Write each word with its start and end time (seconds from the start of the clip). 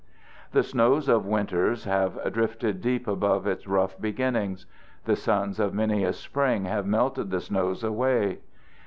The 0.51 0.63
snows 0.63 1.07
of 1.07 1.27
winters 1.27 1.83
have 1.83 2.17
drifted 2.33 2.81
deep 2.81 3.07
above 3.07 3.45
its 3.45 3.67
rough 3.67 4.01
beginnings; 4.01 4.65
the 5.05 5.15
suns 5.15 5.59
of 5.59 5.75
many 5.75 6.03
a 6.03 6.11
spring 6.11 6.65
have 6.65 6.87
melted 6.87 7.29
the 7.29 7.39
snows 7.39 7.83
away. 7.83 8.39